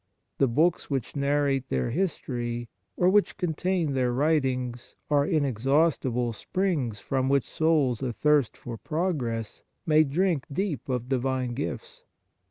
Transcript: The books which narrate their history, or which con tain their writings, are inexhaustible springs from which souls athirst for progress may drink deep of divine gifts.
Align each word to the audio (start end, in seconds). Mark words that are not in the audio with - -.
The 0.39 0.47
books 0.47 0.89
which 0.89 1.15
narrate 1.15 1.69
their 1.69 1.91
history, 1.91 2.69
or 2.97 3.07
which 3.07 3.37
con 3.37 3.53
tain 3.53 3.93
their 3.93 4.11
writings, 4.11 4.95
are 5.11 5.27
inexhaustible 5.27 6.33
springs 6.33 6.99
from 6.99 7.29
which 7.29 7.47
souls 7.47 8.01
athirst 8.01 8.57
for 8.57 8.77
progress 8.79 9.61
may 9.85 10.03
drink 10.03 10.45
deep 10.51 10.89
of 10.89 11.07
divine 11.07 11.53
gifts. 11.53 12.03